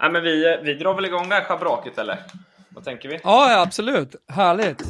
[0.00, 2.18] Nej, men vi, vi drar väl igång det här schabraket eller?
[2.68, 3.20] Vad tänker vi?
[3.24, 4.16] Ja, ja, absolut.
[4.28, 4.82] Härligt.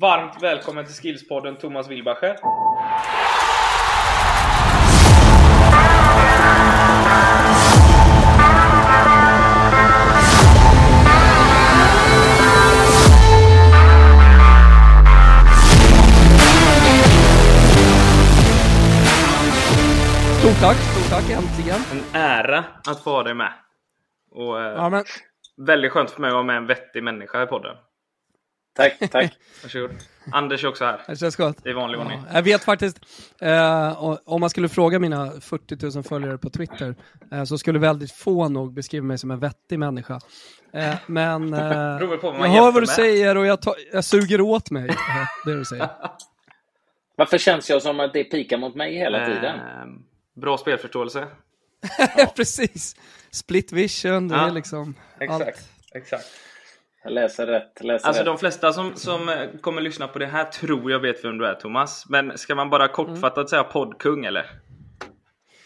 [0.00, 2.36] Varmt välkommen till Skillspodden Thomas Wilbacher.
[20.38, 21.80] Stort tack, stort tack äntligen.
[21.92, 23.63] En ära att få ha dig med.
[24.34, 25.04] Och eh, Ja, men,
[25.66, 27.76] väldigt skönt för mig att vara med en vettig människa i podden.
[28.76, 29.32] Tack, tack.
[29.62, 29.90] Varsågod.
[30.32, 31.00] Anders är också här.
[31.08, 31.66] det känns gott.
[31.66, 32.20] I vanlig ordning.
[32.28, 32.98] Ja, jag vet faktiskt,
[33.40, 36.94] eh, om man skulle fråga mina 40 000 följare på Twitter,
[37.32, 40.20] eh, så skulle väldigt få nog beskriva mig som en vettig människa.
[40.72, 42.88] Eh, men eh, jag hör vad du med.
[42.88, 44.88] säger och jag, tar, jag suger åt mig.
[44.88, 44.96] Eh,
[45.46, 45.88] det du säger.
[47.16, 49.56] Varför känns jag som att det pikar mot mig hela tiden?
[49.56, 49.86] Eh,
[50.40, 51.26] bra spelförståelse.
[52.36, 52.96] Precis.
[53.30, 55.42] Split vision, det Ja, är liksom Exakt.
[55.46, 55.58] allt.
[55.94, 56.24] exakt.
[57.04, 57.80] Jag läser rätt.
[57.80, 58.26] Läser Alltså rätt.
[58.26, 61.46] de flesta som, som eh, kommer lyssna på det här tror jag vet vem du
[61.46, 62.04] är Thomas.
[62.08, 64.50] Men ska man bara kortfattat säga poddkung eller?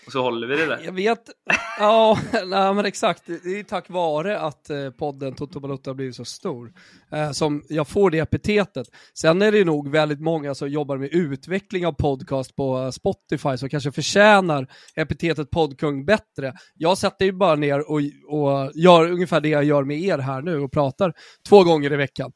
[0.09, 0.81] Och så håller vi det där.
[0.85, 1.31] Jag vet,
[1.79, 3.23] ja, nej, men exakt.
[3.27, 6.73] Det är tack vare att eh, podden Toto Balotto har blivit så stor
[7.13, 8.87] eh, som jag får det epitetet.
[9.15, 13.57] Sen är det nog väldigt många som jobbar med utveckling av podcast på eh, Spotify
[13.57, 16.53] som kanske förtjänar epitetet poddkung bättre.
[16.75, 20.43] Jag sätter ju bara ner och, och gör ungefär det jag gör med er här
[20.43, 21.13] nu och pratar
[21.49, 22.33] två gånger i veckan.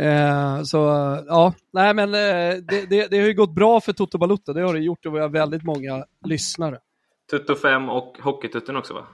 [0.00, 0.78] Eh, så
[1.28, 4.62] ja, nej men eh, det, det, det har ju gått bra för Toto Balutta, det
[4.62, 6.78] har det gjort och vi har väldigt många lyssnare.
[7.30, 9.06] Tutto 5 och Hockeytutten också va?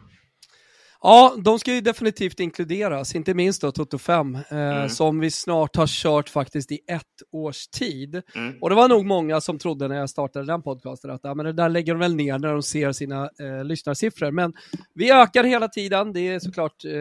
[1.02, 5.76] Ja, de ska ju definitivt inkluderas, inte minst då Toto 5, eh, som vi snart
[5.76, 8.22] har kört faktiskt i ett års tid.
[8.34, 8.58] Mm.
[8.60, 11.46] Och det var nog många som trodde när jag startade den podcasten att ja, men
[11.46, 14.30] det där lägger de väl ner när de ser sina eh, lyssnarsiffror.
[14.30, 14.52] Men
[14.94, 16.92] vi ökar hela tiden, det är såklart eh,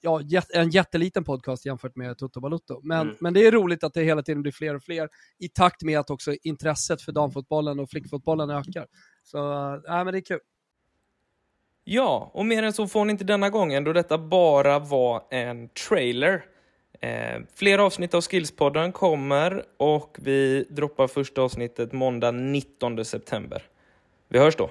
[0.00, 0.20] ja,
[0.54, 2.80] en jätteliten podcast jämfört med Toto Balotto.
[2.82, 3.16] Men, Mm.
[3.20, 5.98] men det är roligt att det hela tiden blir fler och fler i takt med
[5.98, 8.86] att också intresset för damfotbollen och flickfotbollen ökar.
[9.22, 9.36] Så
[9.86, 10.40] ja, men det är kul.
[11.84, 15.68] Ja, och mer än så får ni inte denna gången då detta bara var en
[15.68, 16.44] trailer.
[17.00, 23.62] Eh, fler avsnitt av Skillspodden kommer och vi droppar första avsnittet måndag 19 september.
[24.28, 24.70] Vi hörs då.